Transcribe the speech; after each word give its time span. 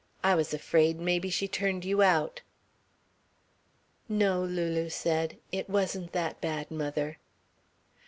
"I 0.23 0.33
was 0.33 0.51
afraid 0.51 0.99
maybe 0.99 1.29
she 1.29 1.47
turned 1.47 1.85
you 1.85 2.01
out." 2.01 2.41
"No," 4.09 4.43
Lulu 4.43 4.89
said, 4.89 5.37
"it 5.51 5.69
wasn't 5.69 6.11
that 6.13 6.41
bad, 6.41 6.71
mother." 6.71 7.19